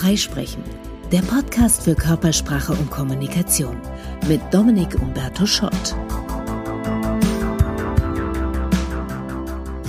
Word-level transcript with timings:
Freisprechen, 0.00 0.62
der 1.10 1.22
Podcast 1.22 1.82
für 1.82 1.96
Körpersprache 1.96 2.72
und 2.72 2.88
Kommunikation 2.88 3.76
mit 4.28 4.40
Dominik 4.52 4.94
Umberto 5.02 5.44
Schott. 5.44 5.96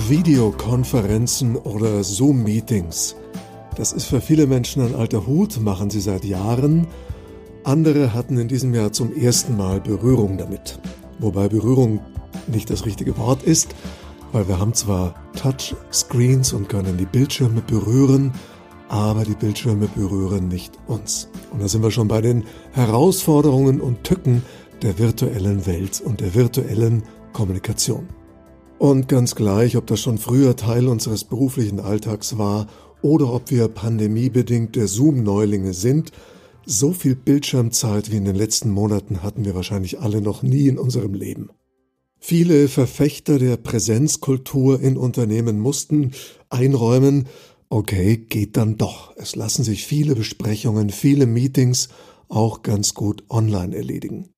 Videokonferenzen 0.08 1.54
oder 1.54 2.02
Zoom-Meetings. 2.02 3.14
Das 3.76 3.92
ist 3.92 4.06
für 4.06 4.20
viele 4.20 4.48
Menschen 4.48 4.82
ein 4.82 4.96
alter 4.96 5.28
Hut, 5.28 5.60
machen 5.60 5.90
sie 5.90 6.00
seit 6.00 6.24
Jahren. 6.24 6.88
Andere 7.62 8.12
hatten 8.12 8.36
in 8.36 8.48
diesem 8.48 8.74
Jahr 8.74 8.90
zum 8.90 9.14
ersten 9.14 9.56
Mal 9.56 9.80
Berührung 9.80 10.38
damit. 10.38 10.80
Wobei 11.20 11.48
Berührung 11.48 12.00
nicht 12.48 12.68
das 12.68 12.84
richtige 12.84 13.16
Wort 13.16 13.44
ist, 13.44 13.76
weil 14.32 14.48
wir 14.48 14.58
haben 14.58 14.74
zwar 14.74 15.14
Touchscreens 15.36 16.52
und 16.52 16.68
können 16.68 16.96
die 16.96 17.06
Bildschirme 17.06 17.60
berühren, 17.60 18.32
aber 18.90 19.24
die 19.24 19.36
Bildschirme 19.36 19.88
berühren 19.94 20.48
nicht 20.48 20.72
uns. 20.88 21.28
Und 21.52 21.62
da 21.62 21.68
sind 21.68 21.82
wir 21.82 21.92
schon 21.92 22.08
bei 22.08 22.20
den 22.20 22.44
Herausforderungen 22.72 23.80
und 23.80 24.02
Tücken 24.02 24.42
der 24.82 24.98
virtuellen 24.98 25.64
Welt 25.64 26.02
und 26.04 26.20
der 26.20 26.34
virtuellen 26.34 27.04
Kommunikation. 27.32 28.08
Und 28.78 29.08
ganz 29.08 29.36
gleich, 29.36 29.76
ob 29.76 29.86
das 29.86 30.00
schon 30.00 30.18
früher 30.18 30.56
Teil 30.56 30.88
unseres 30.88 31.22
beruflichen 31.22 31.78
Alltags 31.78 32.36
war 32.36 32.66
oder 33.00 33.32
ob 33.32 33.50
wir 33.52 33.68
pandemiebedingte 33.68 34.88
Zoom-Neulinge 34.88 35.72
sind, 35.72 36.10
so 36.66 36.92
viel 36.92 37.14
Bildschirmzeit 37.14 38.10
wie 38.10 38.16
in 38.16 38.24
den 38.24 38.36
letzten 38.36 38.70
Monaten 38.70 39.22
hatten 39.22 39.44
wir 39.44 39.54
wahrscheinlich 39.54 40.00
alle 40.00 40.20
noch 40.20 40.42
nie 40.42 40.66
in 40.66 40.78
unserem 40.78 41.14
Leben. 41.14 41.50
Viele 42.22 42.68
Verfechter 42.68 43.38
der 43.38 43.56
Präsenzkultur 43.56 44.80
in 44.80 44.98
Unternehmen 44.98 45.58
mussten 45.58 46.12
einräumen, 46.50 47.28
okay, 47.70 48.18
geht 48.18 48.56
dann 48.56 48.76
doch. 48.76 49.16
Es 49.16 49.36
lassen 49.36 49.64
sich 49.64 49.86
viele 49.86 50.14
Besprechungen, 50.14 50.90
viele 50.90 51.26
Meetings 51.26 51.88
auch 52.28 52.62
ganz 52.62 52.94
gut 52.94 53.24
online 53.30 53.74
erledigen. 53.74 54.28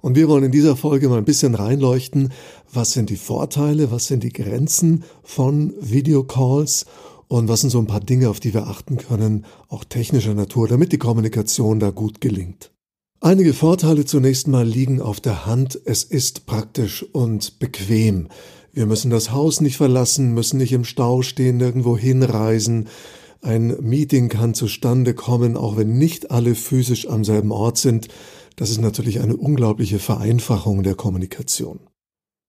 Und 0.00 0.16
wir 0.16 0.28
wollen 0.28 0.44
in 0.44 0.52
dieser 0.52 0.76
Folge 0.76 1.08
mal 1.08 1.18
ein 1.18 1.24
bisschen 1.24 1.54
reinleuchten, 1.54 2.32
was 2.72 2.92
sind 2.92 3.08
die 3.08 3.16
Vorteile, 3.16 3.90
was 3.90 4.08
sind 4.08 4.24
die 4.24 4.32
Grenzen 4.32 5.04
von 5.22 5.72
Videocalls 5.80 6.86
und 7.28 7.48
was 7.48 7.60
sind 7.60 7.70
so 7.70 7.78
ein 7.78 7.86
paar 7.86 8.00
Dinge, 8.00 8.28
auf 8.28 8.40
die 8.40 8.52
wir 8.52 8.66
achten 8.66 8.96
können, 8.96 9.46
auch 9.68 9.84
technischer 9.84 10.34
Natur, 10.34 10.66
damit 10.68 10.92
die 10.92 10.98
Kommunikation 10.98 11.78
da 11.78 11.90
gut 11.90 12.20
gelingt. 12.20 12.72
Einige 13.20 13.54
Vorteile 13.54 14.04
zunächst 14.04 14.48
mal 14.48 14.66
liegen 14.66 15.00
auf 15.00 15.20
der 15.20 15.46
Hand. 15.46 15.80
Es 15.84 16.02
ist 16.02 16.46
praktisch 16.46 17.04
und 17.12 17.60
bequem. 17.60 18.26
Wir 18.74 18.86
müssen 18.86 19.10
das 19.10 19.30
Haus 19.30 19.60
nicht 19.60 19.76
verlassen, 19.76 20.32
müssen 20.32 20.56
nicht 20.56 20.72
im 20.72 20.84
Stau 20.84 21.20
stehen, 21.20 21.58
nirgendwo 21.58 21.98
hinreisen. 21.98 22.88
Ein 23.42 23.76
Meeting 23.80 24.30
kann 24.30 24.54
zustande 24.54 25.12
kommen, 25.12 25.58
auch 25.58 25.76
wenn 25.76 25.98
nicht 25.98 26.30
alle 26.30 26.54
physisch 26.54 27.06
am 27.06 27.22
selben 27.22 27.52
Ort 27.52 27.76
sind. 27.76 28.08
Das 28.56 28.70
ist 28.70 28.80
natürlich 28.80 29.20
eine 29.20 29.36
unglaubliche 29.36 29.98
Vereinfachung 29.98 30.82
der 30.82 30.94
Kommunikation. 30.94 31.80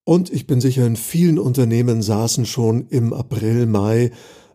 Und 0.05 0.31
ich 0.31 0.47
bin 0.47 0.61
sicher, 0.61 0.85
in 0.85 0.95
vielen 0.95 1.39
Unternehmen 1.39 2.01
saßen 2.01 2.45
schon 2.45 2.87
im 2.87 3.11
April, 3.11 3.65
Mai 3.65 4.11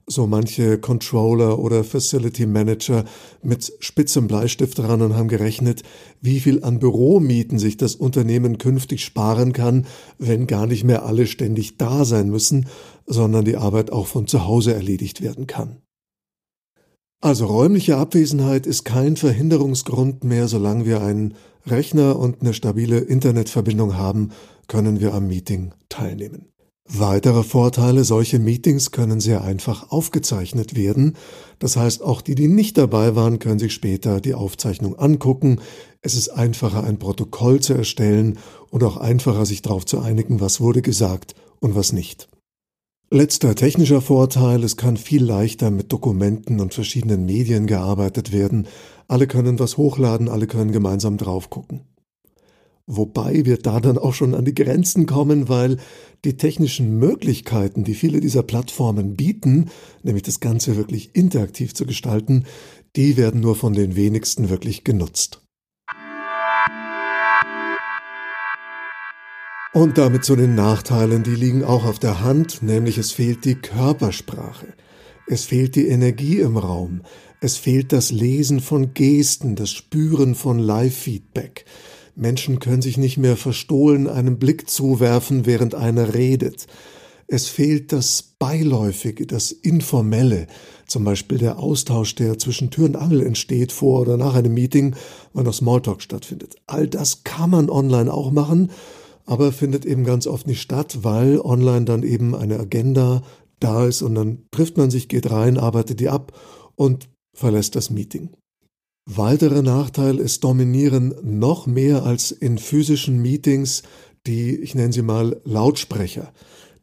so 0.09 0.27
manche 0.27 0.79
Controller 0.79 1.59
oder 1.59 1.85
Facility 1.85 2.47
Manager 2.47 3.05
mit 3.43 3.73
spitzem 3.81 4.27
Bleistift 4.27 4.79
dran 4.79 5.03
und 5.03 5.15
haben 5.15 5.29
gerechnet, 5.29 5.83
wie 6.21 6.41
viel 6.41 6.65
an 6.65 6.79
Büromieten 6.79 7.59
sich 7.59 7.77
das 7.77 7.95
Unternehmen 7.95 8.59
künftig 8.59 9.05
sparen 9.05 9.53
kann, 9.53 9.87
wenn 10.19 10.47
gar 10.47 10.67
nicht 10.67 10.85
mehr 10.85 11.05
alle 11.05 11.27
ständig 11.27 11.77
da 11.77 12.05
sein 12.05 12.31
müssen, 12.31 12.67
sondern 13.07 13.45
die 13.45 13.57
Arbeit 13.57 13.93
auch 13.93 14.07
von 14.07 14.27
zu 14.27 14.47
Hause 14.47 14.75
erledigt 14.75 15.23
werden 15.23 15.47
kann. 15.47 15.83
Also 17.21 17.47
räumliche 17.47 17.97
Abwesenheit 17.97 18.67
ist 18.67 18.85
kein 18.85 19.17
Verhinderungsgrund 19.17 20.23
mehr, 20.23 20.47
solange 20.47 20.87
wir 20.87 21.03
einen 21.03 21.35
Rechner 21.67 22.17
und 22.17 22.41
eine 22.41 22.55
stabile 22.55 22.99
Internetverbindung 22.99 23.97
haben, 23.97 24.31
können 24.69 25.01
wir 25.01 25.15
am 25.15 25.27
Meeting 25.27 25.73
teilnehmen. 25.89 26.53
Weitere 26.91 27.43
Vorteile, 27.43 28.03
solche 28.03 28.39
Meetings 28.39 28.93
können 28.93 29.21
sehr 29.21 29.45
einfach 29.45 29.91
aufgezeichnet 29.91 30.75
werden. 30.75 31.17
Das 31.59 31.77
heißt, 31.77 32.03
auch 32.03 32.23
die, 32.23 32.35
die 32.35 32.49
nicht 32.49 32.79
dabei 32.79 33.15
waren, 33.15 33.39
können 33.39 33.59
sich 33.59 33.75
später 33.75 34.23
die 34.23 34.33
Aufzeichnung 34.33 34.99
angucken. 34.99 35.61
Es 36.01 36.15
ist 36.15 36.31
einfacher, 36.31 36.85
ein 36.85 36.99
Protokoll 36.99 37.61
zu 37.61 37.75
erstellen 37.75 38.39
und 38.71 38.83
auch 38.85 38.97
einfacher, 38.97 39.45
sich 39.45 39.61
darauf 39.61 39.85
zu 39.85 40.01
einigen, 40.01 40.41
was 40.41 40.63
wurde 40.63 40.81
gesagt 40.81 41.35
und 41.61 41.75
was 41.75 41.93
nicht. 41.93 42.29
Letzter 43.11 43.55
technischer 43.55 44.01
Vorteil, 44.01 44.65
es 44.65 44.79
kann 44.79 44.97
viel 44.97 45.25
leichter 45.25 45.71
mit 45.71 45.93
Dokumenten 45.93 46.59
und 46.59 46.73
verschiedenen 46.73 47.27
Medien 47.27 47.67
gearbeitet 47.67 48.33
werden. 48.33 48.67
Alle 49.09 49.27
können 49.27 49.59
was 49.59 49.77
hochladen, 49.77 50.29
alle 50.29 50.47
können 50.47 50.73
gemeinsam 50.73 51.19
drauf 51.19 51.51
gucken. 51.51 51.83
Wobei 52.91 53.45
wir 53.45 53.59
da 53.59 53.81
dann 53.81 53.99
auch 53.99 54.15
schon 54.15 54.35
an 54.35 54.47
die 54.47 54.55
Grenzen 54.55 55.05
kommen, 55.05 55.51
weil 55.51 55.77
die 56.25 56.37
technischen 56.37 56.99
Möglichkeiten, 56.99 57.85
die 57.85 57.95
viele 57.95 58.21
dieser 58.21 58.43
Plattformen 58.43 59.17
bieten, 59.17 59.71
nämlich 60.03 60.23
das 60.23 60.41
Ganze 60.41 60.77
wirklich 60.77 61.15
interaktiv 61.15 61.75
zu 61.75 61.87
gestalten, 61.87 62.45
die 62.97 63.17
werden 63.17 63.41
nur 63.41 63.57
von 63.57 63.73
den 63.73 63.97
wenigsten 63.97 64.49
wirklich 64.49 64.85
genutzt. 64.85 65.43
Und 69.75 69.99
damit 69.99 70.25
zu 70.25 70.35
den 70.35 70.55
Nachteilen, 70.55 71.23
die 71.23 71.35
liegen 71.35 71.63
auch 71.63 71.85
auf 71.85 71.99
der 71.99 72.23
Hand, 72.23 72.63
nämlich 72.63 72.99
es 72.99 73.13
fehlt 73.13 73.45
die 73.45 73.55
Körpersprache. 73.55 74.75
Es 75.27 75.45
fehlt 75.45 75.77
die 75.77 75.87
Energie 75.87 76.41
im 76.41 76.57
Raum. 76.57 77.03
Es 77.41 77.57
fehlt 77.57 77.93
das 77.93 78.11
Lesen 78.11 78.61
von 78.61 78.95
Gesten, 78.95 79.55
das 79.55 79.71
Spüren 79.71 80.35
von 80.35 80.59
Live-Feedback. 80.59 81.67
Menschen 82.19 82.59
können 82.59 82.83
sich 82.83 82.99
nicht 82.99 83.17
mehr 83.17 83.37
verstohlen 83.37 84.09
einen 84.09 84.39
Blick 84.39 84.69
zuwerfen, 84.69 85.47
während 85.47 85.75
einer 85.75 86.15
redet. 86.15 86.67
Es 87.29 87.47
fehlt 87.47 87.93
das 87.93 88.35
Beiläufige, 88.39 89.27
das 89.27 89.53
Informelle, 89.53 90.47
zum 90.87 91.05
Beispiel 91.05 91.39
der 91.39 91.59
Austausch, 91.59 92.15
der 92.15 92.39
zwischen 92.39 92.71
Tür 92.71 92.87
und 92.87 92.97
Angel 92.97 93.25
entsteht 93.25 93.71
vor 93.71 94.01
oder 94.01 94.17
nach 94.17 94.35
einem 94.35 94.55
Meeting, 94.55 94.97
weil 95.33 95.45
noch 95.45 95.53
Smalltalk 95.53 96.03
stattfindet. 96.03 96.57
All 96.67 96.89
das 96.89 97.25
kann 97.25 97.51
man 97.51 97.71
online 97.71 98.13
auch 98.13 98.31
machen, 98.31 98.71
aber 99.27 99.53
findet 99.53 99.85
eben 99.85 100.05
ganz 100.05 100.27
oft 100.27 100.47
nicht 100.47 100.63
statt, 100.63 101.01
weil 101.03 101.39
online 101.39 101.85
dann 101.85 102.03
eben 102.03 102.35
eine 102.35 102.59
Agenda 102.59 103.23
da 103.61 103.87
ist 103.87 104.03
und 104.03 104.15
dann 104.15 104.47
trifft 104.51 104.77
man 104.77 104.91
sich, 104.91 105.09
geht 105.09 105.31
rein, 105.31 105.59
arbeitet 105.59 106.01
die 106.01 106.09
ab 106.09 106.33
und 106.77 107.11
verlässt 107.35 107.77
das 107.77 107.91
Meeting. 107.91 108.31
Weiterer 109.11 109.63
Nachteil, 109.63 110.21
es 110.21 110.39
dominieren 110.39 111.15
noch 111.23 111.67
mehr 111.67 112.03
als 112.03 112.31
in 112.31 112.59
physischen 112.59 113.23
Meetings 113.23 113.83
die, 114.27 114.55
ich 114.55 114.75
nenne 114.75 114.93
sie 114.93 115.01
mal 115.01 115.41
Lautsprecher, 115.45 116.31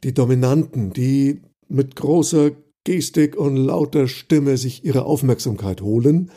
die 0.04 0.12
Dominanten, 0.12 0.92
die 0.92 1.44
mit 1.68 1.96
großer 1.96 2.50
Gestik 2.84 3.36
und 3.36 3.58
lauter 3.58 4.08
Stimme 4.08 4.58
sich 4.58 4.84
ihre 4.84 5.06
Aufmerksamkeit 5.06 5.84
holen, 5.84 6.32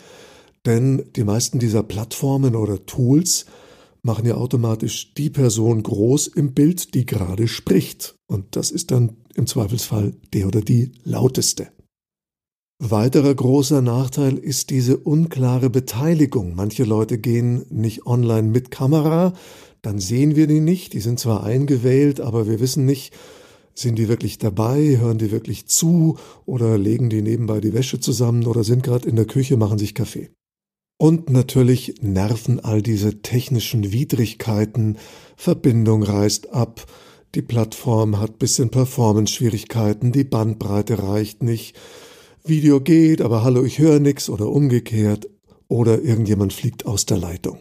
denn 0.67 1.05
die 1.17 1.25
meisten 1.25 1.59
dieser 1.59 1.85
Plattformen 1.85 2.55
oder 2.55 2.85
Tools 2.85 3.47
machen 4.03 4.27
ja 4.27 4.35
automatisch 4.35 5.15
die 5.15 5.31
Person 5.31 5.83
groß 5.83 6.27
im 6.27 6.53
Bild, 6.53 6.93
die 6.93 7.07
gerade 7.07 7.49
spricht. 7.49 8.15
Und 8.27 8.57
das 8.57 8.71
ist 8.71 8.91
dann 8.91 9.17
im 9.35 9.47
Zweifelsfall 9.47 10.15
der 10.35 10.49
oder 10.49 10.61
die 10.61 10.93
lauteste. 11.05 11.69
Weiterer 12.81 13.35
großer 13.35 13.83
Nachteil 13.83 14.39
ist 14.39 14.71
diese 14.71 14.99
unklare 14.99 15.69
Beteiligung. 15.69 16.55
Manche 16.55 16.85
Leute 16.85 17.19
gehen 17.19 17.67
nicht 17.71 18.07
online 18.07 18.47
mit 18.49 18.71
Kamera, 18.71 19.33
dann 19.83 19.99
sehen 19.99 20.37
wir 20.37 20.47
die 20.47 20.61
nicht. 20.61 20.93
Die 20.93 21.01
sind 21.01 21.19
zwar 21.19 21.43
eingewählt, 21.43 22.21
aber 22.21 22.47
wir 22.47 22.61
wissen 22.61 22.85
nicht, 22.85 23.13
sind 23.75 23.99
die 23.99 24.09
wirklich 24.09 24.39
dabei, 24.39 24.97
hören 25.01 25.19
die 25.19 25.33
wirklich 25.33 25.67
zu? 25.67 26.19
Oder 26.47 26.79
legen 26.79 27.11
die 27.11 27.21
nebenbei 27.21 27.61
die 27.61 27.75
Wäsche 27.75 27.99
zusammen 27.99 28.47
oder 28.47 28.63
sind 28.63 28.85
gerade 28.85 29.09
in 29.09 29.17
der 29.17 29.27
Küche, 29.27 29.57
machen 29.57 29.79
sich 29.79 29.95
Kaffee. 29.95 30.31
Und 31.01 31.31
natürlich 31.31 31.95
nerven 32.01 32.61
all 32.61 32.81
diese 32.81 33.23
technischen 33.23 33.93
Widrigkeiten, 33.93 34.99
Verbindung 35.37 36.05
reißt 36.05 36.53
ab, 36.53 36.87
die 37.35 37.43
Plattform 37.43 38.21
hat 38.21 38.39
bisschen 38.39 38.71
Performance-Schwierigkeiten, 38.71 40.13
die 40.13 40.25
Bandbreite 40.25 41.03
reicht 41.03 41.43
nicht, 41.43 41.77
Video 42.49 42.81
geht, 42.81 43.21
aber 43.21 43.45
hallo, 43.45 43.65
ich 43.65 43.79
höre 43.79 44.01
nix 44.01 44.29
oder 44.31 44.49
umgekehrt 44.49 45.29
oder 45.69 46.03
irgendjemand 46.03 46.53
fliegt 46.53 46.87
aus 46.87 47.07
der 47.07 47.19
Leitung. 47.19 47.59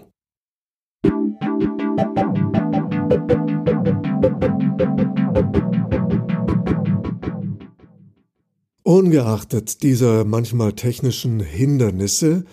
Ungeachtet 8.83 9.83
dieser 9.83 10.23
manchmal 10.23 10.73
technischen 10.73 11.41
Hindernisse 11.41 12.45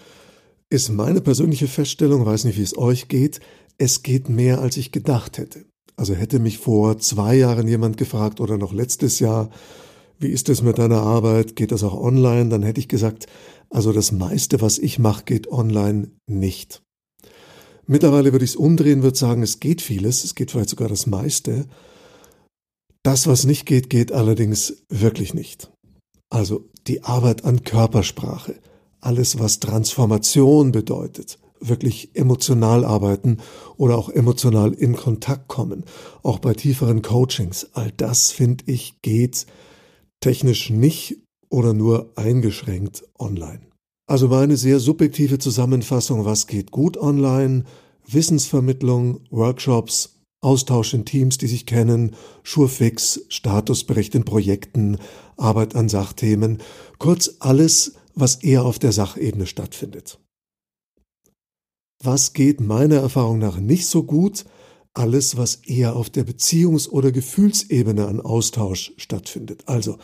ist 0.69 0.89
meine 0.91 1.21
persönliche 1.21 1.69
Feststellung, 1.69 2.27
weiß 2.27 2.45
nicht, 2.45 2.59
wie 2.59 2.63
es 2.63 2.77
euch 2.77 3.09
geht, 3.09 3.39
es 3.79 4.03
geht 4.03 4.29
mehr, 4.29 4.61
als 4.61 4.77
ich 4.77 4.91
gedacht 4.91 5.39
hätte. 5.39 5.65
Also 5.97 6.15
hätte 6.15 6.41
mich 6.41 6.59
vor 6.59 6.99
zwei 6.99 7.37
Jahren 7.37 7.69
jemand 7.69 7.97
gefragt 7.97 8.41
oder 8.41 8.59
noch 8.59 8.73
letztes 8.73 9.21
Jahr, 9.21 9.51
wie 10.19 10.29
ist 10.29 10.49
es 10.49 10.63
mit 10.63 10.79
deiner 10.79 11.03
Arbeit? 11.03 11.57
Geht 11.57 11.73
das 11.73 11.83
auch 11.83 11.95
online? 11.95 12.49
Dann 12.49 12.63
hätte 12.63 12.81
ich 12.81 12.89
gesagt, 12.89 13.27
Also 13.71 13.93
das 13.93 14.13
meiste, 14.13 14.61
was 14.61 14.79
ich 14.79 14.99
mache, 14.99 15.25
geht 15.25 15.51
online 15.51 16.11
nicht. 16.27 16.83
Mittlerweile 17.87 18.33
würde 18.33 18.45
ich 18.45 18.53
es 18.53 18.57
umdrehen, 18.57 19.03
würde 19.03 19.19
sagen, 19.19 19.43
es 19.43 19.61
geht 19.61 19.83
vieles, 19.83 20.25
es 20.25 20.35
geht 20.35 20.53
vielleicht 20.53 20.71
sogar 20.71 20.89
das 20.89 21.07
meiste. 21.07 21.67
Das, 23.03 23.27
was 23.27 23.45
nicht 23.45 23.67
geht, 23.67 23.91
geht 23.91 24.13
allerdings 24.13 24.85
wirklich 24.89 25.35
nicht. 25.35 25.71
Also 26.31 26.71
die 26.87 27.03
Arbeit 27.03 27.45
an 27.45 27.65
Körpersprache, 27.65 28.55
alles, 29.01 29.39
was 29.39 29.61
Transformation 29.61 30.73
bedeutet, 30.73 31.39
wirklich 31.61 32.11
emotional 32.15 32.85
arbeiten 32.85 33.39
oder 33.77 33.99
auch 33.99 34.09
emotional 34.09 34.73
in 34.73 34.97
Kontakt 34.97 35.49
kommen, 35.49 35.85
auch 36.23 36.39
bei 36.39 36.55
tieferen 36.55 37.03
Coachings, 37.03 37.69
all 37.73 37.93
das, 37.97 38.31
finde 38.31 38.65
ich, 38.67 39.03
geht 39.03 39.47
technisch 40.25 40.71
nicht 40.71 41.19
oder 41.51 41.75
nur 41.75 42.11
eingeschränkt 42.17 43.05
online. 43.19 43.61
Also 44.07 44.29
meine 44.29 44.57
sehr 44.57 44.81
subjektive 44.81 45.39
Zusammenfassung, 45.39 46.25
was 46.25 46.47
geht 46.47 46.71
gut 46.71 46.97
online, 46.97 47.65
Wissensvermittlung, 48.07 49.21
Workshops, 49.31 50.21
Austausch 50.41 50.95
in 50.95 51.05
Teams, 51.05 51.37
die 51.37 51.47
sich 51.47 51.67
kennen, 51.67 52.17
Schurfix, 52.43 53.27
Statusbericht 53.29 54.15
in 54.15 54.25
Projekten, 54.25 54.97
Arbeit 55.37 55.77
an 55.77 55.91
Sachthemen, 55.91 56.59
kurz 56.99 57.37
alles, 57.41 57.97
was 58.15 58.37
eher 58.37 58.65
auf 58.65 58.79
der 58.79 58.93
Sachebene 58.93 59.47
stattfindet. 59.47 60.19
Was 62.03 62.33
geht 62.33 62.63
meiner 62.63 62.97
Erfahrung 62.97 63.41
nach 63.41 63.59
nicht 63.59 63.87
so 63.87 64.05
gut? 64.05 64.47
Alles, 64.97 65.37
was 65.37 65.57
eher 65.57 65.97
auf 65.97 66.09
der 66.09 66.25
Beziehungs- 66.25 66.89
oder 66.89 67.11
Gefühlsebene 67.11 68.07
an 68.07 68.21
Austausch 68.21 68.93
stattfindet. 68.97 69.65
Also 69.67 69.99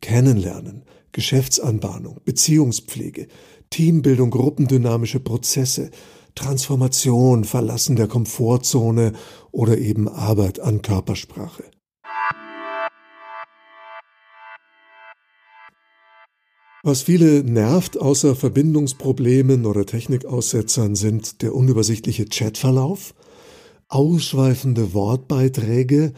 Kennenlernen, 0.00 0.82
Geschäftsanbahnung, 1.12 2.20
Beziehungspflege, 2.24 3.28
Teambildung, 3.70 4.30
gruppendynamische 4.30 5.20
Prozesse, 5.20 5.92
Transformation, 6.34 7.44
Verlassen 7.44 7.94
der 7.94 8.08
Komfortzone 8.08 9.12
oder 9.52 9.78
eben 9.78 10.08
Arbeit 10.08 10.58
an 10.58 10.82
Körpersprache. 10.82 11.64
Was 16.82 17.02
viele 17.02 17.44
nervt, 17.44 17.96
außer 17.96 18.34
Verbindungsproblemen 18.34 19.66
oder 19.66 19.86
Technikaussetzern, 19.86 20.96
sind 20.96 21.42
der 21.42 21.54
unübersichtliche 21.54 22.24
Chatverlauf, 22.24 23.14
ausschweifende 23.92 24.94
Wortbeiträge, 24.94 26.14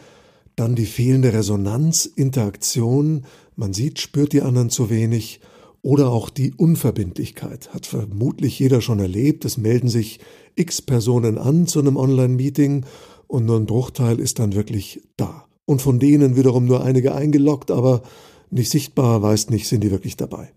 dann 0.55 0.75
die 0.75 0.85
fehlende 0.85 1.33
Resonanz, 1.33 2.05
Interaktion, 2.05 3.25
man 3.57 3.73
sieht, 3.73 3.99
spürt 3.99 4.31
die 4.31 4.41
anderen 4.41 4.69
zu 4.69 4.89
wenig 4.89 5.41
oder 5.81 6.09
auch 6.09 6.29
die 6.29 6.53
Unverbindlichkeit. 6.53 7.73
Hat 7.73 7.85
vermutlich 7.85 8.57
jeder 8.59 8.81
schon 8.81 8.99
erlebt. 8.99 9.43
Es 9.43 9.57
melden 9.57 9.89
sich 9.89 10.19
x 10.55 10.81
Personen 10.81 11.37
an 11.37 11.67
zu 11.67 11.79
einem 11.79 11.97
Online-Meeting 11.97 12.85
und 13.27 13.45
nur 13.45 13.57
ein 13.57 13.65
Bruchteil 13.65 14.19
ist 14.19 14.39
dann 14.39 14.55
wirklich 14.55 15.01
da. 15.17 15.45
Und 15.65 15.81
von 15.81 15.99
denen 15.99 16.37
wiederum 16.37 16.65
nur 16.65 16.83
einige 16.83 17.13
eingeloggt, 17.13 17.71
aber 17.71 18.03
nicht 18.49 18.69
sichtbar, 18.69 19.21
weiß 19.21 19.49
nicht, 19.49 19.67
sind 19.67 19.83
die 19.83 19.91
wirklich 19.91 20.15
dabei. 20.15 20.53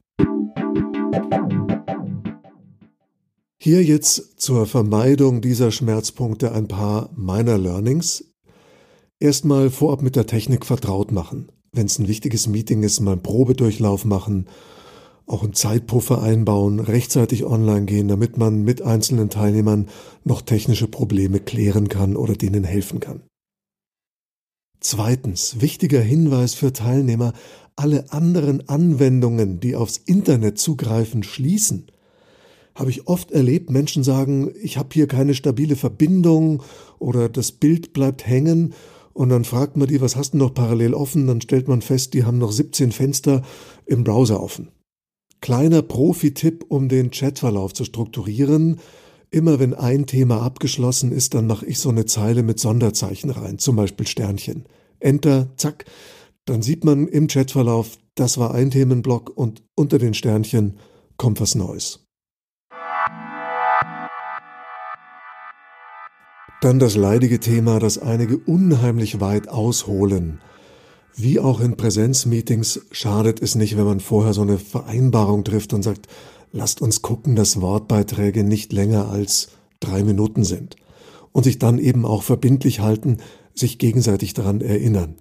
Hier 3.60 3.82
jetzt 3.82 4.40
zur 4.40 4.66
Vermeidung 4.66 5.40
dieser 5.40 5.72
Schmerzpunkte 5.72 6.52
ein 6.52 6.68
paar 6.68 7.10
meiner 7.16 7.58
Learnings. 7.58 8.24
Erstmal 9.18 9.70
vorab 9.70 10.00
mit 10.00 10.14
der 10.14 10.26
Technik 10.26 10.64
vertraut 10.64 11.10
machen. 11.10 11.50
Wenn 11.72 11.86
es 11.86 11.98
ein 11.98 12.06
wichtiges 12.06 12.46
Meeting 12.46 12.84
ist, 12.84 13.00
mal 13.00 13.12
einen 13.12 13.22
Probedurchlauf 13.24 14.04
machen, 14.04 14.46
auch 15.26 15.42
einen 15.42 15.54
Zeitpuffer 15.54 16.22
einbauen, 16.22 16.78
rechtzeitig 16.78 17.44
online 17.44 17.86
gehen, 17.86 18.06
damit 18.06 18.38
man 18.38 18.62
mit 18.62 18.82
einzelnen 18.82 19.28
Teilnehmern 19.28 19.88
noch 20.22 20.42
technische 20.42 20.86
Probleme 20.86 21.40
klären 21.40 21.88
kann 21.88 22.14
oder 22.14 22.34
denen 22.34 22.62
helfen 22.62 23.00
kann. 23.00 23.22
Zweitens, 24.78 25.60
wichtiger 25.60 26.00
Hinweis 26.00 26.54
für 26.54 26.72
Teilnehmer, 26.72 27.32
alle 27.74 28.12
anderen 28.12 28.68
Anwendungen, 28.68 29.58
die 29.58 29.74
aufs 29.74 29.96
Internet 29.96 30.58
zugreifen, 30.58 31.24
schließen. 31.24 31.90
Habe 32.78 32.90
ich 32.90 33.08
oft 33.08 33.32
erlebt, 33.32 33.70
Menschen 33.70 34.04
sagen, 34.04 34.52
ich 34.62 34.78
habe 34.78 34.90
hier 34.92 35.08
keine 35.08 35.34
stabile 35.34 35.74
Verbindung 35.74 36.62
oder 37.00 37.28
das 37.28 37.50
Bild 37.50 37.92
bleibt 37.92 38.24
hängen 38.24 38.72
und 39.12 39.30
dann 39.30 39.44
fragt 39.44 39.76
man 39.76 39.88
die, 39.88 40.00
was 40.00 40.14
hast 40.14 40.34
du 40.34 40.38
noch 40.38 40.54
parallel 40.54 40.94
offen? 40.94 41.26
Dann 41.26 41.40
stellt 41.40 41.66
man 41.66 41.82
fest, 41.82 42.14
die 42.14 42.22
haben 42.22 42.38
noch 42.38 42.52
17 42.52 42.92
Fenster 42.92 43.42
im 43.84 44.04
Browser 44.04 44.40
offen. 44.40 44.68
Kleiner 45.40 45.82
Profi-Tipp, 45.82 46.66
um 46.68 46.88
den 46.88 47.10
Chatverlauf 47.10 47.74
zu 47.74 47.82
strukturieren. 47.82 48.78
Immer 49.32 49.58
wenn 49.58 49.74
ein 49.74 50.06
Thema 50.06 50.42
abgeschlossen 50.42 51.10
ist, 51.10 51.34
dann 51.34 51.48
mache 51.48 51.66
ich 51.66 51.80
so 51.80 51.88
eine 51.88 52.06
Zeile 52.06 52.44
mit 52.44 52.60
Sonderzeichen 52.60 53.30
rein, 53.30 53.58
zum 53.58 53.74
Beispiel 53.74 54.06
Sternchen. 54.06 54.66
Enter, 55.00 55.48
zack, 55.56 55.84
dann 56.44 56.62
sieht 56.62 56.84
man 56.84 57.08
im 57.08 57.26
Chatverlauf, 57.26 57.98
das 58.14 58.38
war 58.38 58.54
ein 58.54 58.70
Themenblock 58.70 59.36
und 59.36 59.64
unter 59.74 59.98
den 59.98 60.14
Sternchen 60.14 60.78
kommt 61.16 61.40
was 61.40 61.56
Neues. 61.56 62.07
Dann 66.60 66.80
das 66.80 66.96
leidige 66.96 67.38
Thema, 67.38 67.78
das 67.78 67.98
einige 67.98 68.36
unheimlich 68.36 69.20
weit 69.20 69.48
ausholen. 69.48 70.40
Wie 71.14 71.38
auch 71.38 71.60
in 71.60 71.76
Präsenzmeetings 71.76 72.80
schadet 72.90 73.40
es 73.40 73.54
nicht, 73.54 73.76
wenn 73.76 73.84
man 73.84 74.00
vorher 74.00 74.34
so 74.34 74.42
eine 74.42 74.58
Vereinbarung 74.58 75.44
trifft 75.44 75.72
und 75.72 75.82
sagt, 75.82 76.08
lasst 76.50 76.82
uns 76.82 77.00
gucken, 77.00 77.36
dass 77.36 77.60
Wortbeiträge 77.60 78.42
nicht 78.42 78.72
länger 78.72 79.08
als 79.08 79.50
drei 79.78 80.02
Minuten 80.02 80.42
sind. 80.42 80.76
Und 81.32 81.44
sich 81.44 81.60
dann 81.60 81.78
eben 81.78 82.04
auch 82.04 82.24
verbindlich 82.24 82.80
halten, 82.80 83.18
sich 83.54 83.78
gegenseitig 83.78 84.34
daran 84.34 84.60
erinnern. 84.60 85.16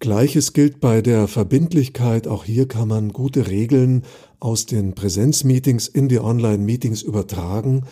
Gleiches 0.00 0.52
gilt 0.52 0.80
bei 0.80 1.00
der 1.00 1.28
Verbindlichkeit. 1.28 2.26
Auch 2.26 2.44
hier 2.44 2.66
kann 2.66 2.88
man 2.88 3.12
gute 3.12 3.46
Regeln 3.46 4.02
aus 4.40 4.66
den 4.66 4.94
Präsenzmeetings 4.94 5.86
in 5.86 6.08
die 6.08 6.18
Online-Meetings 6.18 7.02
übertragen. 7.02 7.84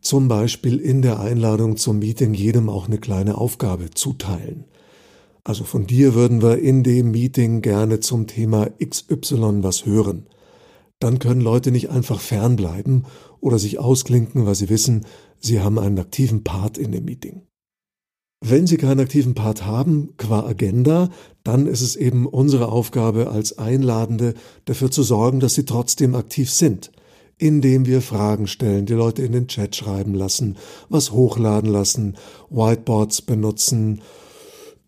Zum 0.00 0.28
Beispiel 0.28 0.78
in 0.78 1.02
der 1.02 1.20
Einladung 1.20 1.76
zum 1.76 1.98
Meeting 1.98 2.34
jedem 2.34 2.68
auch 2.68 2.86
eine 2.86 2.98
kleine 2.98 3.36
Aufgabe 3.38 3.90
zuteilen. 3.90 4.64
Also 5.44 5.64
von 5.64 5.86
dir 5.86 6.14
würden 6.14 6.42
wir 6.42 6.58
in 6.58 6.82
dem 6.82 7.10
Meeting 7.10 7.62
gerne 7.62 8.00
zum 8.00 8.26
Thema 8.26 8.68
XY 8.84 9.62
was 9.62 9.86
hören. 9.86 10.26
Dann 10.98 11.18
können 11.18 11.40
Leute 11.40 11.70
nicht 11.70 11.90
einfach 11.90 12.20
fernbleiben 12.20 13.06
oder 13.40 13.58
sich 13.58 13.78
ausklinken, 13.78 14.46
weil 14.46 14.54
sie 14.54 14.68
wissen, 14.68 15.06
sie 15.38 15.60
haben 15.60 15.78
einen 15.78 15.98
aktiven 15.98 16.44
Part 16.44 16.76
in 16.76 16.92
dem 16.92 17.04
Meeting. 17.04 17.42
Wenn 18.40 18.68
Sie 18.68 18.76
keinen 18.76 19.00
aktiven 19.00 19.34
Part 19.34 19.66
haben, 19.66 20.14
qua 20.16 20.46
Agenda, 20.46 21.10
dann 21.42 21.66
ist 21.66 21.80
es 21.80 21.96
eben 21.96 22.24
unsere 22.24 22.68
Aufgabe 22.68 23.30
als 23.30 23.58
Einladende, 23.58 24.34
dafür 24.64 24.92
zu 24.92 25.02
sorgen, 25.02 25.40
dass 25.40 25.54
Sie 25.54 25.64
trotzdem 25.64 26.14
aktiv 26.14 26.52
sind, 26.52 26.92
indem 27.38 27.86
wir 27.86 28.02
Fragen 28.02 28.46
stellen, 28.46 28.86
die 28.86 28.94
Leute 28.94 29.22
in 29.22 29.32
den 29.32 29.48
Chat 29.48 29.76
schreiben 29.76 30.14
lassen, 30.14 30.56
was 30.88 31.12
hochladen 31.12 31.70
lassen, 31.70 32.16
Whiteboards 32.50 33.22
benutzen, 33.22 34.02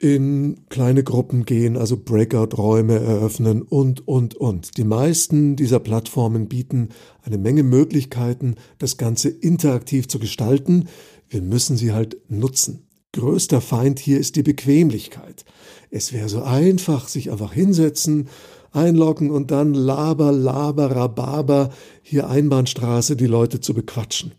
in 0.00 0.62
kleine 0.70 1.04
Gruppen 1.04 1.44
gehen, 1.44 1.76
also 1.76 1.98
Breakout-Räume 1.98 2.98
eröffnen 2.98 3.60
und, 3.60 4.08
und, 4.08 4.34
und. 4.34 4.78
Die 4.78 4.84
meisten 4.84 5.56
dieser 5.56 5.78
Plattformen 5.78 6.48
bieten 6.48 6.88
eine 7.22 7.36
Menge 7.36 7.62
Möglichkeiten, 7.62 8.54
das 8.78 8.96
Ganze 8.96 9.28
interaktiv 9.28 10.08
zu 10.08 10.18
gestalten. 10.18 10.88
Wir 11.28 11.42
müssen 11.42 11.76
sie 11.76 11.92
halt 11.92 12.16
nutzen. 12.30 12.86
Größter 13.12 13.60
Feind 13.60 13.98
hier 13.98 14.18
ist 14.18 14.36
die 14.36 14.42
Bequemlichkeit. 14.42 15.44
Es 15.90 16.14
wäre 16.14 16.30
so 16.30 16.42
einfach, 16.42 17.06
sich 17.06 17.30
einfach 17.30 17.52
hinsetzen, 17.52 18.28
einloggen 18.72 19.30
und 19.30 19.50
dann 19.50 19.74
laber, 19.74 20.32
laber, 20.32 20.94
rababer, 20.94 21.70
hier 22.02 22.28
Einbahnstraße 22.28 23.16
die 23.16 23.26
Leute 23.26 23.60
zu 23.60 23.74
bequatschen. 23.74 24.32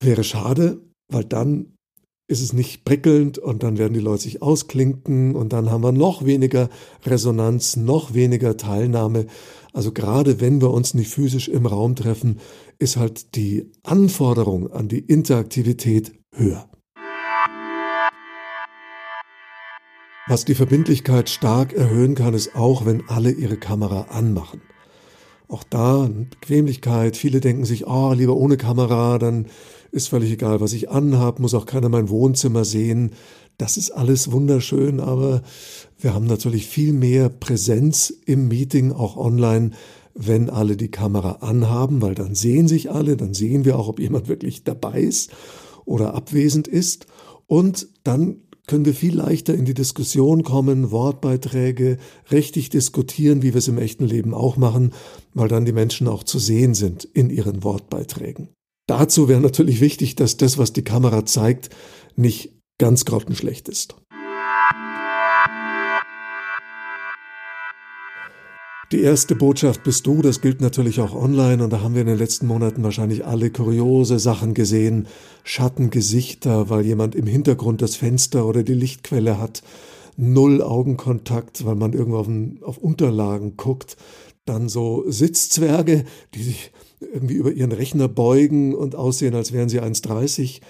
Wäre 0.00 0.24
schade, 0.24 0.80
weil 1.08 1.24
dann 1.24 1.72
ist 2.28 2.40
es 2.40 2.52
nicht 2.52 2.84
prickelnd 2.84 3.38
und 3.38 3.62
dann 3.62 3.78
werden 3.78 3.92
die 3.92 4.00
Leute 4.00 4.22
sich 4.22 4.42
ausklinken 4.42 5.34
und 5.36 5.52
dann 5.52 5.70
haben 5.70 5.82
wir 5.82 5.92
noch 5.92 6.24
weniger 6.24 6.70
Resonanz, 7.04 7.76
noch 7.76 8.14
weniger 8.14 8.56
Teilnahme. 8.56 9.26
Also 9.72 9.92
gerade 9.92 10.40
wenn 10.40 10.60
wir 10.60 10.70
uns 10.70 10.94
nicht 10.94 11.10
physisch 11.10 11.48
im 11.48 11.66
Raum 11.66 11.94
treffen, 11.94 12.38
ist 12.78 12.96
halt 12.96 13.36
die 13.36 13.70
Anforderung 13.82 14.72
an 14.72 14.88
die 14.88 15.00
Interaktivität 15.00 16.12
höher. 16.34 16.71
Was 20.32 20.46
die 20.46 20.54
Verbindlichkeit 20.54 21.28
stark 21.28 21.74
erhöhen 21.74 22.14
kann, 22.14 22.32
ist 22.32 22.56
auch, 22.56 22.86
wenn 22.86 23.06
alle 23.06 23.30
ihre 23.30 23.58
Kamera 23.58 24.06
anmachen. 24.08 24.62
Auch 25.46 25.62
da 25.62 26.08
Bequemlichkeit. 26.40 27.18
Viele 27.18 27.42
denken 27.42 27.66
sich, 27.66 27.86
oh, 27.86 28.14
lieber 28.14 28.34
ohne 28.34 28.56
Kamera, 28.56 29.18
dann 29.18 29.48
ist 29.90 30.08
völlig 30.08 30.32
egal, 30.32 30.62
was 30.62 30.72
ich 30.72 30.88
anhab, 30.88 31.38
muss 31.38 31.52
auch 31.52 31.66
keiner 31.66 31.90
mein 31.90 32.08
Wohnzimmer 32.08 32.64
sehen. 32.64 33.10
Das 33.58 33.76
ist 33.76 33.90
alles 33.90 34.32
wunderschön, 34.32 35.00
aber 35.00 35.42
wir 35.98 36.14
haben 36.14 36.26
natürlich 36.26 36.66
viel 36.66 36.94
mehr 36.94 37.28
Präsenz 37.28 38.08
im 38.24 38.48
Meeting, 38.48 38.90
auch 38.90 39.18
online, 39.18 39.72
wenn 40.14 40.48
alle 40.48 40.78
die 40.78 40.90
Kamera 40.90 41.42
anhaben, 41.42 42.00
weil 42.00 42.14
dann 42.14 42.34
sehen 42.34 42.68
sich 42.68 42.90
alle, 42.90 43.18
dann 43.18 43.34
sehen 43.34 43.66
wir 43.66 43.78
auch, 43.78 43.88
ob 43.88 44.00
jemand 44.00 44.28
wirklich 44.28 44.64
dabei 44.64 45.02
ist 45.02 45.30
oder 45.84 46.14
abwesend 46.14 46.68
ist. 46.68 47.06
Und 47.48 47.88
dann 48.02 48.36
können 48.66 48.84
wir 48.84 48.94
viel 48.94 49.16
leichter 49.16 49.54
in 49.54 49.64
die 49.64 49.74
Diskussion 49.74 50.44
kommen, 50.44 50.90
Wortbeiträge 50.90 51.98
richtig 52.30 52.70
diskutieren, 52.70 53.42
wie 53.42 53.54
wir 53.54 53.58
es 53.58 53.68
im 53.68 53.78
echten 53.78 54.04
Leben 54.04 54.34
auch 54.34 54.56
machen, 54.56 54.92
weil 55.34 55.48
dann 55.48 55.64
die 55.64 55.72
Menschen 55.72 56.08
auch 56.08 56.22
zu 56.22 56.38
sehen 56.38 56.74
sind 56.74 57.04
in 57.04 57.30
ihren 57.30 57.64
Wortbeiträgen. 57.64 58.48
Dazu 58.86 59.28
wäre 59.28 59.40
natürlich 59.40 59.80
wichtig, 59.80 60.16
dass 60.16 60.36
das, 60.36 60.58
was 60.58 60.72
die 60.72 60.84
Kamera 60.84 61.24
zeigt, 61.24 61.70
nicht 62.16 62.52
ganz 62.78 63.04
grottenschlecht 63.04 63.68
ist. 63.68 63.96
Die 68.92 69.00
erste 69.00 69.34
Botschaft 69.34 69.84
bist 69.84 70.06
du, 70.06 70.20
das 70.20 70.42
gilt 70.42 70.60
natürlich 70.60 71.00
auch 71.00 71.14
online. 71.14 71.64
Und 71.64 71.72
da 71.72 71.80
haben 71.80 71.94
wir 71.94 72.02
in 72.02 72.08
den 72.08 72.18
letzten 72.18 72.46
Monaten 72.46 72.82
wahrscheinlich 72.82 73.24
alle 73.24 73.50
kuriose 73.50 74.18
Sachen 74.18 74.52
gesehen, 74.52 75.08
Schattengesichter, 75.44 76.68
weil 76.68 76.84
jemand 76.84 77.14
im 77.14 77.26
Hintergrund 77.26 77.80
das 77.80 77.96
Fenster 77.96 78.44
oder 78.44 78.62
die 78.62 78.74
Lichtquelle 78.74 79.38
hat, 79.38 79.62
null 80.18 80.60
Augenkontakt, 80.60 81.64
weil 81.64 81.74
man 81.74 81.94
irgendwo 81.94 82.18
auf, 82.18 82.28
auf 82.60 82.76
Unterlagen 82.76 83.56
guckt, 83.56 83.96
dann 84.44 84.68
so 84.68 85.04
Sitzzwerge, 85.06 86.04
die 86.34 86.42
sich 86.42 86.70
irgendwie 87.00 87.36
über 87.36 87.50
ihren 87.50 87.72
Rechner 87.72 88.08
beugen 88.08 88.74
und 88.74 88.94
aussehen, 88.94 89.34
als 89.34 89.54
wären 89.54 89.70
sie 89.70 89.80
1,30 89.80 90.60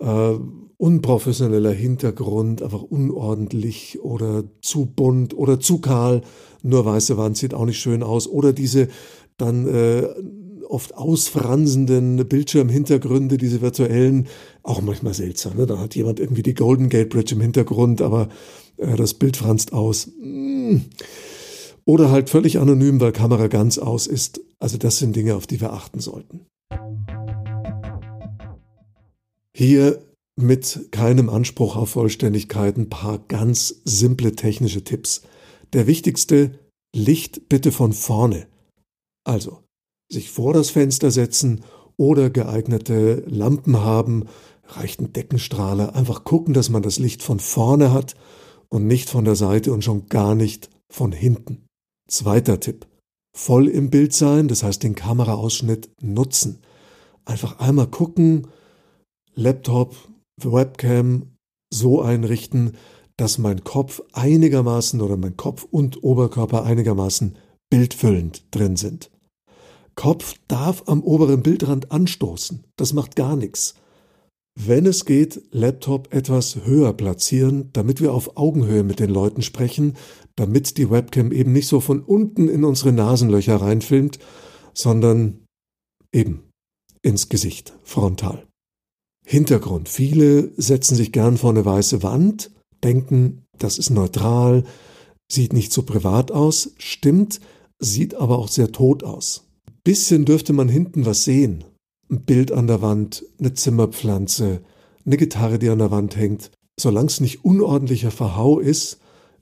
äh, 0.00 0.34
unprofessioneller 0.76 1.72
Hintergrund, 1.72 2.62
einfach 2.62 2.82
unordentlich 2.82 4.00
oder 4.00 4.44
zu 4.62 4.86
bunt 4.86 5.36
oder 5.36 5.60
zu 5.60 5.80
kahl. 5.80 6.22
Nur 6.62 6.84
weiße 6.84 7.16
Wand 7.16 7.36
sieht 7.36 7.54
auch 7.54 7.66
nicht 7.66 7.78
schön 7.78 8.02
aus. 8.02 8.26
Oder 8.26 8.52
diese 8.52 8.88
dann 9.36 9.66
äh, 9.66 10.08
oft 10.68 10.96
ausfransenden 10.96 12.28
Bildschirmhintergründe, 12.28 13.36
diese 13.36 13.60
virtuellen, 13.60 14.28
auch 14.62 14.80
manchmal 14.80 15.14
seltsam. 15.14 15.56
Ne? 15.56 15.66
Da 15.66 15.78
hat 15.78 15.94
jemand 15.94 16.20
irgendwie 16.20 16.42
die 16.42 16.54
Golden 16.54 16.88
Gate 16.88 17.10
Bridge 17.10 17.34
im 17.34 17.40
Hintergrund, 17.40 18.00
aber 18.00 18.28
äh, 18.78 18.96
das 18.96 19.14
Bild 19.14 19.36
franzt 19.36 19.72
aus. 19.72 20.10
Hm. 20.20 20.86
Oder 21.84 22.10
halt 22.10 22.30
völlig 22.30 22.58
anonym, 22.58 23.00
weil 23.00 23.12
Kamera 23.12 23.48
ganz 23.48 23.78
aus 23.78 24.06
ist. 24.06 24.40
Also 24.58 24.78
das 24.78 24.98
sind 24.98 25.16
Dinge, 25.16 25.34
auf 25.34 25.46
die 25.46 25.60
wir 25.60 25.72
achten 25.72 25.98
sollten. 25.98 26.46
Hier 29.60 30.02
mit 30.36 30.88
keinem 30.90 31.28
Anspruch 31.28 31.76
auf 31.76 31.90
Vollständigkeit 31.90 32.78
ein 32.78 32.88
paar 32.88 33.18
ganz 33.18 33.82
simple 33.84 34.34
technische 34.34 34.84
Tipps. 34.84 35.20
Der 35.74 35.86
wichtigste, 35.86 36.58
Licht 36.96 37.50
bitte 37.50 37.70
von 37.70 37.92
vorne. 37.92 38.46
Also, 39.22 39.62
sich 40.10 40.30
vor 40.30 40.54
das 40.54 40.70
Fenster 40.70 41.10
setzen 41.10 41.62
oder 41.98 42.30
geeignete 42.30 43.22
Lampen 43.26 43.80
haben, 43.80 44.28
reicht 44.64 44.98
ein 45.02 45.12
Deckenstrahler, 45.12 45.94
einfach 45.94 46.24
gucken, 46.24 46.54
dass 46.54 46.70
man 46.70 46.80
das 46.80 46.98
Licht 46.98 47.22
von 47.22 47.38
vorne 47.38 47.92
hat 47.92 48.14
und 48.70 48.86
nicht 48.86 49.10
von 49.10 49.26
der 49.26 49.36
Seite 49.36 49.74
und 49.74 49.84
schon 49.84 50.06
gar 50.06 50.34
nicht 50.34 50.70
von 50.90 51.12
hinten. 51.12 51.66
Zweiter 52.08 52.60
Tipp. 52.60 52.86
Voll 53.36 53.68
im 53.68 53.90
Bild 53.90 54.14
sein, 54.14 54.48
das 54.48 54.62
heißt 54.62 54.82
den 54.82 54.94
Kameraausschnitt 54.94 55.90
nutzen. 56.00 56.62
Einfach 57.26 57.58
einmal 57.58 57.88
gucken, 57.88 58.46
Laptop, 59.40 59.96
Webcam 60.42 61.34
so 61.72 62.02
einrichten, 62.02 62.72
dass 63.16 63.38
mein 63.38 63.64
Kopf 63.64 64.02
einigermaßen 64.12 65.00
oder 65.00 65.16
mein 65.16 65.38
Kopf 65.38 65.64
und 65.64 66.04
Oberkörper 66.04 66.64
einigermaßen 66.64 67.38
bildfüllend 67.70 68.44
drin 68.50 68.76
sind. 68.76 69.10
Kopf 69.94 70.34
darf 70.46 70.82
am 70.86 71.02
oberen 71.02 71.42
Bildrand 71.42 71.90
anstoßen. 71.90 72.64
Das 72.76 72.92
macht 72.92 73.16
gar 73.16 73.34
nichts. 73.34 73.76
Wenn 74.58 74.84
es 74.84 75.06
geht, 75.06 75.40
Laptop 75.52 76.12
etwas 76.12 76.66
höher 76.66 76.92
platzieren, 76.92 77.70
damit 77.72 78.02
wir 78.02 78.12
auf 78.12 78.36
Augenhöhe 78.36 78.82
mit 78.82 79.00
den 79.00 79.10
Leuten 79.10 79.40
sprechen, 79.40 79.96
damit 80.36 80.76
die 80.76 80.90
Webcam 80.90 81.32
eben 81.32 81.52
nicht 81.52 81.68
so 81.68 81.80
von 81.80 82.02
unten 82.02 82.50
in 82.50 82.62
unsere 82.62 82.92
Nasenlöcher 82.92 83.56
reinfilmt, 83.56 84.18
sondern 84.74 85.46
eben 86.12 86.50
ins 87.00 87.30
Gesicht, 87.30 87.72
frontal. 87.84 88.49
Hintergrund. 89.26 89.88
Viele 89.88 90.50
setzen 90.56 90.96
sich 90.96 91.12
gern 91.12 91.36
vor 91.36 91.50
eine 91.50 91.64
weiße 91.64 92.02
Wand, 92.02 92.50
denken, 92.82 93.42
das 93.58 93.78
ist 93.78 93.90
neutral, 93.90 94.64
sieht 95.30 95.52
nicht 95.52 95.72
so 95.72 95.82
privat 95.82 96.32
aus, 96.32 96.72
stimmt, 96.78 97.40
sieht 97.78 98.14
aber 98.14 98.38
auch 98.38 98.48
sehr 98.48 98.72
tot 98.72 99.04
aus. 99.04 99.46
Bisschen 99.84 100.24
dürfte 100.24 100.52
man 100.52 100.68
hinten 100.68 101.06
was 101.06 101.24
sehen. 101.24 101.64
Ein 102.10 102.22
Bild 102.22 102.52
an 102.52 102.66
der 102.66 102.82
Wand, 102.82 103.24
eine 103.38 103.54
Zimmerpflanze, 103.54 104.62
eine 105.06 105.16
Gitarre, 105.16 105.58
die 105.58 105.68
an 105.68 105.78
der 105.78 105.90
Wand 105.90 106.16
hängt. 106.16 106.50
Solange 106.78 107.06
es 107.06 107.20
nicht 107.20 107.44
unordentlicher 107.44 108.10
Verhau 108.10 108.58
ist, 108.58 108.98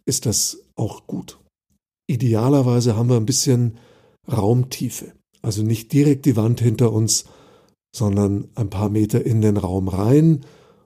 ist 0.06 0.26
das 0.26 0.58
auch 0.76 1.06
gut. 1.06 1.38
Idealerweise 2.08 2.96
haben 2.96 3.08
wir 3.08 3.16
ein 3.16 3.26
bisschen 3.26 3.78
Raumtiefe. 4.30 5.12
Also 5.42 5.62
nicht 5.62 5.92
direkt 5.92 6.26
die 6.26 6.36
Wand 6.36 6.60
hinter 6.60 6.92
uns, 6.92 7.24
sondern 7.92 8.48
ein 8.54 8.70
paar 8.70 8.88
Meter 8.88 9.24
in 9.24 9.40
den 9.40 9.56
Raum 9.56 9.88
rein. 9.88 10.44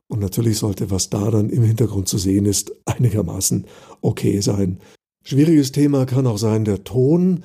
Und 0.08 0.20
natürlich 0.20 0.58
sollte, 0.58 0.90
was 0.90 1.10
da 1.10 1.30
dann 1.30 1.50
im 1.50 1.62
Hintergrund 1.62 2.08
zu 2.08 2.18
sehen 2.18 2.46
ist, 2.46 2.72
einigermaßen 2.86 3.66
okay 4.00 4.40
sein. 4.40 4.78
Schwieriges 5.24 5.72
Thema 5.72 6.04
kann 6.04 6.26
auch 6.26 6.38
sein 6.38 6.64
der 6.64 6.84
Ton. 6.84 7.44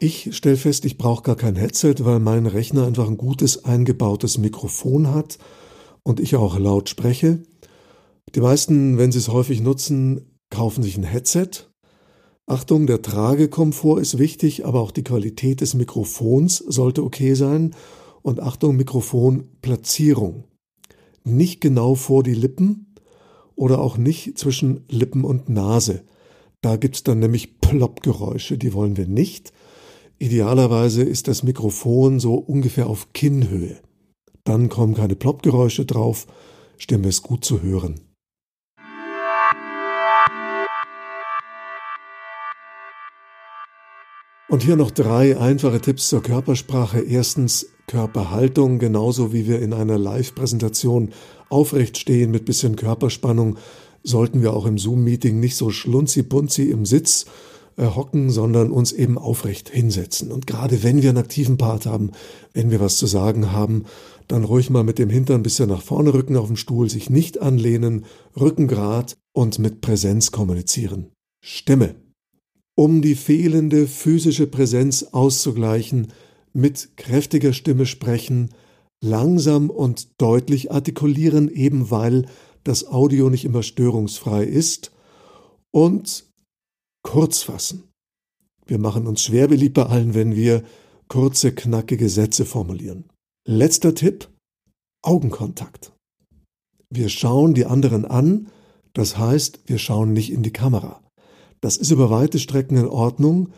Ich 0.00 0.34
stelle 0.36 0.56
fest, 0.56 0.84
ich 0.84 0.96
brauche 0.96 1.22
gar 1.22 1.36
kein 1.36 1.56
Headset, 1.56 1.96
weil 2.00 2.20
mein 2.20 2.46
Rechner 2.46 2.86
einfach 2.86 3.08
ein 3.08 3.16
gutes 3.16 3.64
eingebautes 3.64 4.38
Mikrofon 4.38 5.12
hat 5.12 5.38
und 6.04 6.20
ich 6.20 6.36
auch 6.36 6.58
laut 6.58 6.88
spreche. 6.88 7.42
Die 8.34 8.40
meisten, 8.40 8.96
wenn 8.98 9.12
sie 9.12 9.18
es 9.18 9.28
häufig 9.28 9.60
nutzen, 9.60 10.38
kaufen 10.50 10.82
sich 10.82 10.96
ein 10.96 11.02
Headset. 11.02 11.50
Achtung, 12.46 12.86
der 12.86 13.02
Tragekomfort 13.02 14.00
ist 14.00 14.18
wichtig, 14.18 14.64
aber 14.64 14.80
auch 14.80 14.90
die 14.90 15.04
Qualität 15.04 15.60
des 15.60 15.74
Mikrofons 15.74 16.58
sollte 16.58 17.02
okay 17.02 17.34
sein 17.34 17.74
und 18.22 18.40
Achtung, 18.40 18.76
Mikrofonplatzierung. 18.76 20.44
Nicht 21.24 21.60
genau 21.60 21.94
vor 21.94 22.22
die 22.22 22.34
Lippen 22.34 22.94
oder 23.54 23.80
auch 23.80 23.96
nicht 23.98 24.38
zwischen 24.38 24.84
Lippen 24.88 25.24
und 25.24 25.48
Nase. 25.48 26.04
Da 26.60 26.76
gibt 26.76 26.96
es 26.96 27.02
dann 27.04 27.18
nämlich 27.18 27.60
Ploppgeräusche, 27.60 28.58
die 28.58 28.72
wollen 28.72 28.96
wir 28.96 29.06
nicht. 29.06 29.52
Idealerweise 30.18 31.02
ist 31.02 31.28
das 31.28 31.42
Mikrofon 31.42 32.18
so 32.18 32.34
ungefähr 32.34 32.88
auf 32.88 33.12
Kinnhöhe. 33.12 33.80
Dann 34.44 34.68
kommen 34.68 34.94
keine 34.94 35.14
Ploppgeräusche 35.14 35.84
drauf, 35.84 36.26
Stimme 36.76 37.08
ist 37.08 37.22
gut 37.22 37.44
zu 37.44 37.62
hören. 37.62 38.00
Und 44.48 44.62
hier 44.62 44.76
noch 44.76 44.90
drei 44.90 45.38
einfache 45.38 45.80
Tipps 45.80 46.08
zur 46.08 46.22
Körpersprache. 46.22 47.00
Erstens 47.00 47.66
Körperhaltung, 47.88 48.78
genauso 48.78 49.32
wie 49.32 49.48
wir 49.48 49.60
in 49.60 49.72
einer 49.72 49.98
Live-Präsentation 49.98 51.10
aufrecht 51.48 51.98
stehen 51.98 52.30
mit 52.30 52.44
bisschen 52.44 52.76
Körperspannung, 52.76 53.58
sollten 54.04 54.40
wir 54.42 54.52
auch 54.52 54.66
im 54.66 54.78
Zoom-Meeting 54.78 55.40
nicht 55.40 55.56
so 55.56 55.70
schlunzi-punzi 55.70 56.70
im 56.70 56.86
Sitz 56.86 57.26
äh, 57.76 57.86
hocken, 57.86 58.30
sondern 58.30 58.70
uns 58.70 58.92
eben 58.92 59.18
aufrecht 59.18 59.70
hinsetzen. 59.70 60.30
Und 60.30 60.46
gerade 60.46 60.84
wenn 60.84 61.02
wir 61.02 61.08
einen 61.08 61.18
aktiven 61.18 61.56
Part 61.56 61.86
haben, 61.86 62.12
wenn 62.52 62.70
wir 62.70 62.78
was 62.78 62.98
zu 62.98 63.06
sagen 63.06 63.50
haben, 63.50 63.86
dann 64.28 64.44
ruhig 64.44 64.70
mal 64.70 64.84
mit 64.84 65.00
dem 65.00 65.10
Hintern 65.10 65.40
ein 65.40 65.42
bisschen 65.42 65.68
nach 65.68 65.82
vorne 65.82 66.14
rücken 66.14 66.36
auf 66.36 66.46
dem 66.46 66.56
Stuhl, 66.56 66.88
sich 66.88 67.10
nicht 67.10 67.40
anlehnen, 67.40 68.04
Rücken 68.38 68.68
grad 68.68 69.16
und 69.32 69.58
mit 69.58 69.80
Präsenz 69.80 70.30
kommunizieren. 70.30 71.08
Stimme 71.42 71.96
um 72.78 73.02
die 73.02 73.16
fehlende 73.16 73.88
physische 73.88 74.46
Präsenz 74.46 75.02
auszugleichen, 75.10 76.12
mit 76.52 76.96
kräftiger 76.96 77.52
Stimme 77.52 77.86
sprechen, 77.86 78.50
langsam 79.02 79.70
und 79.70 80.20
deutlich 80.20 80.72
artikulieren, 80.72 81.48
eben 81.48 81.90
weil 81.90 82.26
das 82.64 82.86
Audio 82.86 83.30
nicht 83.30 83.44
immer 83.44 83.62
störungsfrei 83.62 84.44
ist, 84.44 84.92
und 85.70 86.24
kurz 87.02 87.42
fassen. 87.42 87.84
Wir 88.66 88.78
machen 88.78 89.06
uns 89.06 89.22
schwer 89.22 89.48
beliebt 89.48 89.74
bei 89.74 89.86
allen, 89.86 90.14
wenn 90.14 90.34
wir 90.34 90.62
kurze, 91.08 91.52
knackige 91.54 92.08
Sätze 92.08 92.44
formulieren. 92.44 93.04
Letzter 93.46 93.94
Tipp, 93.94 94.28
Augenkontakt. 95.02 95.92
Wir 96.90 97.08
schauen 97.08 97.54
die 97.54 97.66
anderen 97.66 98.04
an, 98.04 98.48
das 98.92 99.16
heißt, 99.16 99.60
wir 99.66 99.78
schauen 99.78 100.12
nicht 100.12 100.32
in 100.32 100.42
die 100.42 100.52
Kamera. 100.52 101.02
Das 101.60 101.76
ist 101.76 101.90
über 101.90 102.10
weite 102.10 102.38
Strecken 102.38 102.76
in 102.76 102.86
Ordnung. 102.86 103.50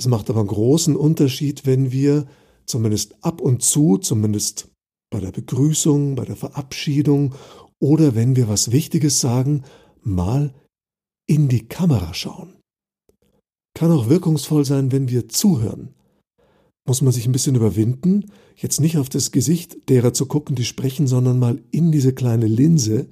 Es 0.00 0.06
macht 0.06 0.30
aber 0.30 0.40
einen 0.40 0.48
großen 0.48 0.96
Unterschied, 0.96 1.66
wenn 1.66 1.92
wir 1.92 2.26
zumindest 2.64 3.22
ab 3.22 3.42
und 3.42 3.62
zu, 3.62 3.98
zumindest 3.98 4.70
bei 5.10 5.20
der 5.20 5.30
Begrüßung, 5.30 6.14
bei 6.14 6.24
der 6.24 6.36
Verabschiedung 6.36 7.34
oder 7.78 8.14
wenn 8.14 8.34
wir 8.34 8.48
was 8.48 8.72
Wichtiges 8.72 9.20
sagen, 9.20 9.62
mal 10.00 10.54
in 11.28 11.50
die 11.50 11.68
Kamera 11.68 12.14
schauen. 12.14 12.54
Kann 13.74 13.92
auch 13.92 14.08
wirkungsvoll 14.08 14.64
sein, 14.64 14.90
wenn 14.90 15.10
wir 15.10 15.28
zuhören. 15.28 15.94
muss 16.88 17.02
man 17.02 17.12
sich 17.12 17.26
ein 17.26 17.32
bisschen 17.32 17.54
überwinden, 17.54 18.32
jetzt 18.56 18.80
nicht 18.80 18.96
auf 18.96 19.10
das 19.10 19.32
Gesicht 19.32 19.90
derer 19.90 20.14
zu 20.14 20.24
gucken, 20.24 20.56
die 20.56 20.64
sprechen, 20.64 21.08
sondern 21.08 21.38
mal 21.38 21.62
in 21.72 21.92
diese 21.92 22.14
kleine 22.14 22.46
Linse. 22.46 23.10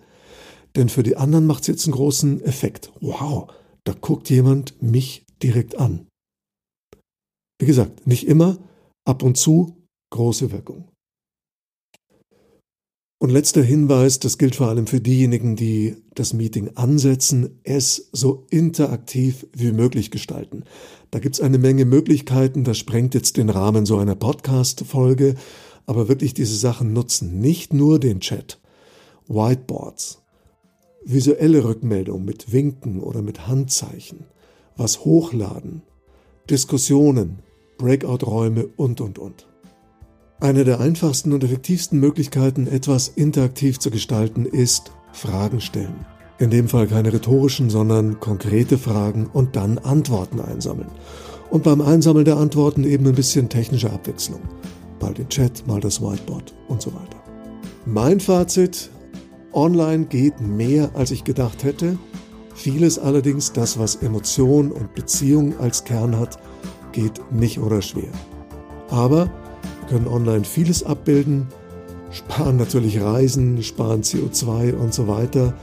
Denn 0.75 0.89
für 0.89 1.03
die 1.03 1.19
anderen 1.19 1.45
macht 1.45 1.65
es 1.65 1.67
jetzt 1.67 1.85
einen 1.85 1.97
großen 1.97 2.41
Effekt. 2.41 2.93
Wow, 3.03 3.53
da 3.85 3.93
guckt 3.93 4.31
jemand 4.31 4.81
mich 4.81 5.27
direkt 5.43 5.79
an. 5.79 6.08
Wie 7.59 7.67
gesagt, 7.67 8.07
nicht 8.07 8.27
immer, 8.27 8.59
ab 9.05 9.23
und 9.23 9.37
zu 9.37 9.77
große 10.11 10.53
Wirkung. 10.53 10.89
Und 13.21 13.31
letzter 13.31 13.65
Hinweis, 13.65 14.21
das 14.21 14.39
gilt 14.39 14.55
vor 14.55 14.69
allem 14.69 14.87
für 14.87 15.01
diejenigen, 15.01 15.57
die 15.57 15.97
das 16.15 16.35
Meeting 16.35 16.71
ansetzen, 16.77 17.59
es 17.65 18.11
so 18.13 18.47
interaktiv 18.49 19.45
wie 19.53 19.73
möglich 19.73 20.13
gestalten. 20.13 20.63
Da 21.11 21.19
gibt's 21.19 21.41
eine 21.41 21.59
Menge 21.59 21.85
Möglichkeiten, 21.85 22.63
das 22.63 22.79
sprengt 22.79 23.15
jetzt 23.15 23.37
den 23.37 23.51
Rahmen 23.51 23.87
so 23.87 23.99
einer 23.99 24.15
Podcast-Folge, 24.15 25.35
aber 25.85 26.07
wirklich 26.07 26.33
diese 26.33 26.55
Sachen 26.55 26.93
nutzen. 26.93 27.41
Nicht 27.41 27.73
nur 27.73 27.99
den 27.99 28.21
Chat, 28.21 28.61
Whiteboards, 29.27 30.23
visuelle 31.05 31.65
Rückmeldung 31.65 32.25
mit 32.25 32.53
Winken 32.53 33.01
oder 33.01 33.23
mit 33.23 33.49
Handzeichen, 33.49 34.27
was 34.77 35.05
hochladen, 35.05 35.83
Diskussionen, 36.49 37.41
Breakout-Räume 37.79 38.67
und, 38.77 39.01
und, 39.01 39.19
und. 39.19 39.49
Eine 40.41 40.65
der 40.65 40.81
einfachsten 40.81 41.33
und 41.33 41.43
effektivsten 41.43 41.99
Möglichkeiten, 41.99 42.67
etwas 42.67 43.09
interaktiv 43.09 43.79
zu 43.79 43.91
gestalten, 43.91 44.45
ist 44.45 44.93
Fragen 45.13 45.61
stellen. 45.61 46.07
In 46.39 46.51
dem 46.51 46.69
Fall 46.69 46.87
keine 46.87 47.13
rhetorischen, 47.13 47.71
sondern 47.71 48.21
konkrete 48.21 48.79
Fragen 48.79 49.27
und 49.27 49.57
dann 49.57 49.79
Antworten 49.79 50.41
einsammeln. 50.41 50.91
Und 51.51 51.65
beim 51.65 51.81
Einsammeln 51.81 52.25
der 52.25 52.37
Antworten 52.37 52.85
eben 52.85 53.07
ein 53.07 53.15
bisschen 53.15 53.49
technische 53.49 53.91
Abwechslung. 53.91 54.43
Mal 55.01 55.15
den 55.15 55.29
Chat, 55.29 55.67
mal 55.67 55.81
das 55.81 56.01
Whiteboard 56.01 56.55
und 56.69 56.83
so 56.83 56.93
weiter. 56.93 57.17
Mein 57.87 58.21
Fazit, 58.21 58.91
online 59.53 60.05
geht 60.05 60.41
mehr, 60.41 60.91
als 60.95 61.11
ich 61.11 61.25
gedacht 61.25 61.65
hätte. 61.65 61.99
Vieles 62.55 62.99
allerdings, 62.99 63.53
das 63.53 63.79
was 63.79 63.97
Emotion 63.97 64.71
und 64.71 64.95
Beziehung 64.95 65.59
als 65.59 65.85
Kern 65.85 66.19
hat, 66.19 66.39
geht 66.93 67.21
nicht 67.33 67.59
oder 67.59 67.83
schwer. 67.83 68.11
Aber 68.91 69.31
können 69.89 70.07
online 70.07 70.45
vieles 70.45 70.83
abbilden, 70.83 71.49
sparen 72.11 72.57
natürlich 72.57 73.01
Reisen, 73.01 73.63
sparen 73.63 74.03
CO2 74.03 74.75
und 74.75 74.95
so 74.95 75.09
weiter, 75.09 75.55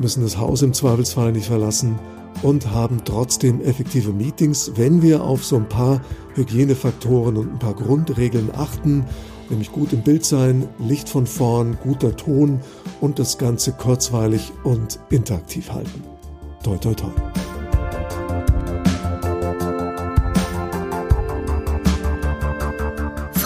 müssen 0.00 0.22
das 0.22 0.38
Haus 0.38 0.62
im 0.62 0.72
Zweifelsfall 0.72 1.32
nicht 1.32 1.46
verlassen 1.46 1.98
und 2.42 2.70
haben 2.70 3.02
trotzdem 3.04 3.60
effektive 3.60 4.12
Meetings, 4.12 4.72
wenn 4.76 5.02
wir 5.02 5.22
auf 5.22 5.44
so 5.44 5.56
ein 5.56 5.68
paar 5.68 6.00
Hygienefaktoren 6.34 7.36
und 7.36 7.52
ein 7.52 7.58
paar 7.58 7.74
Grundregeln 7.74 8.50
achten, 8.54 9.04
nämlich 9.50 9.72
gut 9.72 9.92
im 9.92 10.02
Bild 10.02 10.24
sein, 10.24 10.66
Licht 10.78 11.08
von 11.08 11.26
vorn, 11.26 11.76
guter 11.82 12.16
Ton 12.16 12.60
und 13.00 13.18
das 13.18 13.36
Ganze 13.36 13.72
kurzweilig 13.72 14.52
und 14.64 14.98
interaktiv 15.10 15.70
halten. 15.70 16.02
Toi, 16.62 16.76
toi, 16.76 16.94
toi. 16.94 17.39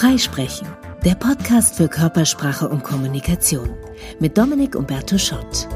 Freisprechen, 0.05 0.69
der 1.03 1.15
Podcast 1.15 1.77
für 1.77 1.89
Körpersprache 1.89 2.69
und 2.69 2.85
Kommunikation 2.85 3.71
mit 4.21 4.37
Dominik 4.37 4.77
Umberto 4.77 5.17
Schott. 5.17 5.67